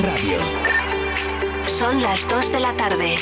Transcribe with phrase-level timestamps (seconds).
[0.00, 0.38] Radio.
[1.66, 3.16] Son las 2 de la tarde.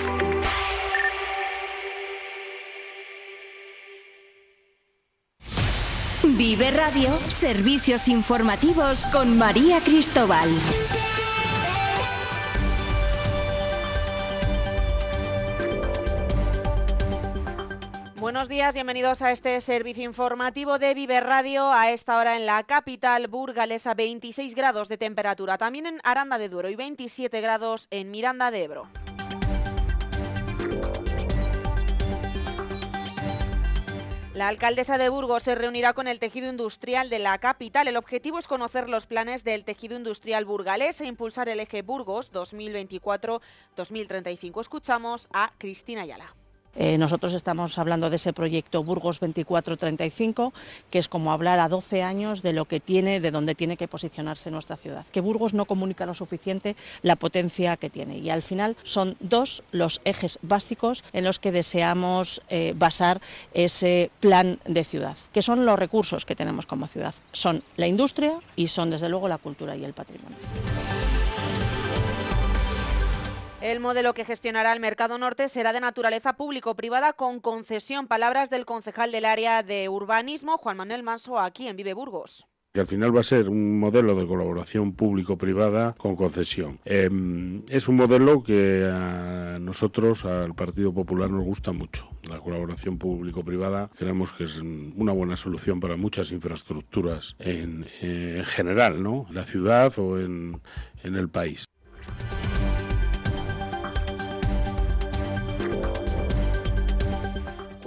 [6.23, 10.51] Vive Radio, servicios informativos con María Cristóbal.
[18.37, 21.73] Buenos días, bienvenidos a este servicio informativo de Vive Radio.
[21.73, 25.57] A esta hora en la capital burgalesa, 26 grados de temperatura.
[25.57, 28.91] También en Aranda de Duero y 27 grados en Miranda de Ebro.
[34.35, 37.89] La alcaldesa de Burgos se reunirá con el tejido industrial de la capital.
[37.89, 42.35] El objetivo es conocer los planes del tejido industrial burgalés e impulsar el eje Burgos
[42.35, 44.61] 2024-2035.
[44.61, 46.35] Escuchamos a Cristina Ayala.
[46.77, 50.53] Eh, nosotros estamos hablando de ese proyecto Burgos 2435,
[50.91, 53.89] que es como hablar a 12 años de lo que tiene, de dónde tiene que
[53.89, 55.07] posicionarse nuestra ciudad.
[55.13, 58.19] Que Burgos no comunica lo suficiente la potencia que tiene.
[58.19, 63.21] Y al final son dos los ejes básicos en los que deseamos eh, basar
[63.55, 67.15] ese plan de ciudad, que son los recursos que tenemos como ciudad.
[67.33, 70.37] Son la industria y son desde luego la cultura y el patrimonio.
[73.63, 78.07] El modelo que gestionará el Mercado Norte será de naturaleza público-privada con concesión.
[78.07, 82.47] Palabras del concejal del área de urbanismo, Juan Manuel Manso, aquí en Vive Burgos
[82.81, 86.79] al final va a ser un modelo de colaboración público-privada con concesión.
[86.85, 92.07] Em, es un modelo que a nosotros, al Partido Popular, nos gusta mucho.
[92.29, 99.03] La colaboración público-privada creemos que es una buena solución para muchas infraestructuras en, en general,
[99.03, 99.27] ¿no?
[99.29, 100.61] En la ciudad o en
[101.03, 101.65] el país.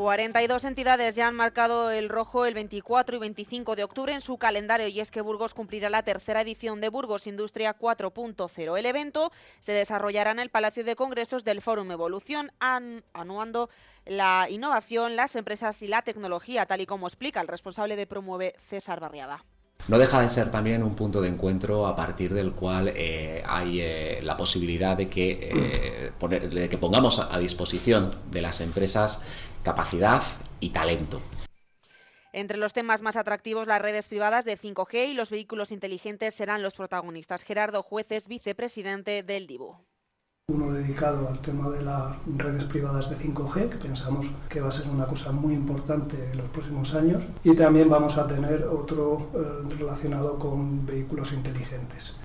[0.10, 4.40] 42 entidades ya han marcado el rojo el 24 y 25 de octubre en su
[4.40, 8.80] calendario y es que Burgos cumplirá la tercera edición de Burgos Industria 4.0.
[8.80, 13.70] El evento se desarrollará en el Palacio de Congresos del Fórum Evolución, anuando
[14.08, 18.56] la innovación, las empresas y la tecnología, tal y como explica el responsable de Promueve
[18.58, 19.46] César Barriada
[19.88, 23.80] no deja de ser también un punto de encuentro a partir del cual eh, hay
[23.82, 29.24] eh, la posibilidad de que, eh, de que pongamos a disposición de las empresas
[29.64, 30.24] capacidad
[30.60, 31.22] y talento.
[32.32, 36.62] Entre los temas más atractivos, las redes privadas de 5G y los vehículos inteligentes serán
[36.62, 37.44] los protagonistas.
[37.44, 39.78] Gerardo Jueces, vicepresidente del DIBU
[40.50, 44.72] uno dedicado al tema de las redes privadas de 5G, que pensamos que va a
[44.72, 49.30] ser una cosa muy importante en los próximos años, y también vamos a tener otro
[49.34, 52.16] eh, relacionado con vehículos inteligentes.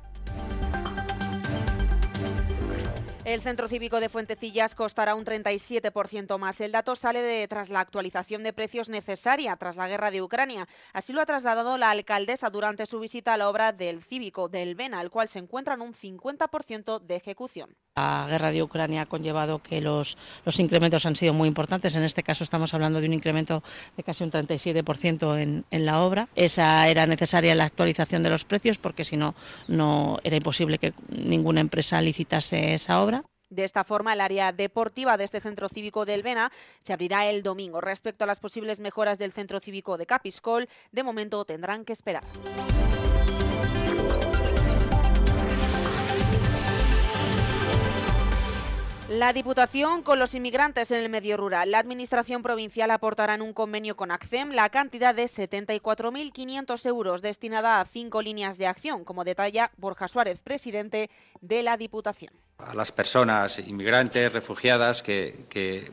[3.25, 6.61] El centro cívico de Fuentecillas costará un 37% más.
[6.61, 10.69] El dato sale de, tras la actualización de precios necesaria tras la guerra de Ucrania.
[10.93, 14.75] Así lo ha trasladado la alcaldesa durante su visita a la obra del cívico del
[14.75, 17.75] Vena, el cual se encuentra en un 50% de ejecución.
[17.97, 21.97] La guerra de Ucrania ha conllevado que los, los incrementos han sido muy importantes.
[21.97, 23.63] En este caso estamos hablando de un incremento
[23.97, 26.29] de casi un 37% en, en la obra.
[26.35, 29.35] Esa era necesaria la actualización de los precios porque si no,
[29.67, 33.24] no era imposible que ninguna empresa licitase esa obra.
[33.55, 36.51] De esta forma, el área deportiva de este centro cívico del Vena
[36.83, 37.81] se abrirá el domingo.
[37.81, 42.25] Respecto a las posibles mejoras del centro cívico de Capiscol, de momento tendrán que esperar.
[49.09, 51.71] La Diputación con los inmigrantes en el medio rural.
[51.71, 57.81] La Administración provincial aportará en un convenio con ACCEM la cantidad de 74.500 euros destinada
[57.81, 61.11] a cinco líneas de acción, como detalla Borja Suárez, presidente
[61.41, 65.93] de la Diputación a las personas inmigrantes, refugiadas que,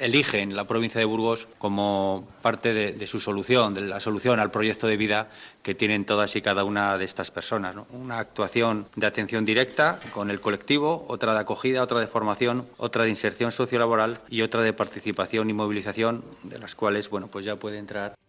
[0.00, 4.86] eligen la provincia de Burgos como parte de, su solución, de la solución al proyecto
[4.86, 5.28] de vida
[5.62, 7.76] que tienen todas y cada una de estas personas.
[7.90, 13.04] Una actuación de atención directa con el colectivo, otra de acogida, otra de formación, otra
[13.04, 17.56] de inserción sociolaboral y otra de participación y movilización, de las cuales bueno, pues ya
[17.56, 18.19] puede entrar.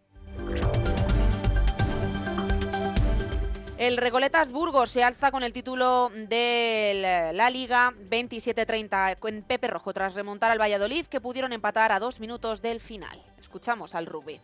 [3.81, 9.91] El Regoletas Burgos se alza con el título de la Liga 27-30 con Pepe Rojo
[9.91, 13.19] tras remontar al Valladolid que pudieron empatar a dos minutos del final.
[13.39, 14.39] Escuchamos al rugby.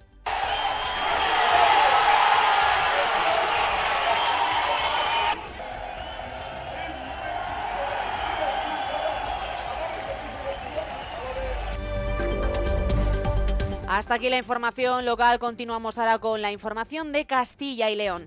[13.87, 15.37] Hasta aquí la información local.
[15.37, 18.25] Continuamos ahora con la información de Castilla y León.